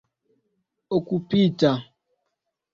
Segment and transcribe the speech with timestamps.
[0.95, 1.71] okupita